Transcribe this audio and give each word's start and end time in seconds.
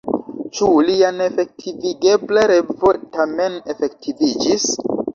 Ĉu 0.59 0.69
lia 0.87 1.11
neefektivigebla 1.17 2.49
revo 2.55 2.93
tamen 3.19 3.63
efektiviĝis? 3.77 4.71